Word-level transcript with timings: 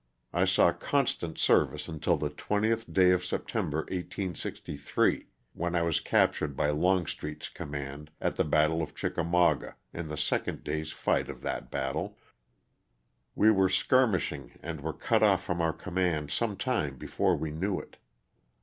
I 0.33 0.45
saw 0.45 0.71
constant 0.73 1.37
service 1.37 1.87
until 1.87 2.17
the 2.17 2.31
20th 2.31 2.91
day 2.91 3.11
of 3.11 3.23
September 3.23 3.81
1863, 3.81 5.27
when 5.53 5.75
I 5.75 5.83
was 5.83 5.99
captured 5.99 6.57
by 6.57 6.71
Longstreet's 6.71 7.49
command, 7.49 8.09
at 8.19 8.35
the 8.35 8.43
battle 8.43 8.81
of 8.81 8.95
Chickamauga, 8.95 9.75
in 9.93 10.07
the 10.07 10.17
second 10.17 10.63
day's 10.63 10.91
fight 10.91 11.29
of 11.29 11.43
that 11.43 11.69
battle. 11.69 12.17
We 13.35 13.51
were 13.51 13.69
skirmishing 13.69 14.57
and 14.63 14.81
were 14.81 14.93
cut 14.93 15.21
off 15.21 15.43
from 15.43 15.61
our 15.61 15.71
command 15.71 16.31
some 16.31 16.57
time 16.57 16.97
before 16.97 17.35
we 17.37 17.51
knew 17.51 17.79
it. 17.79 17.97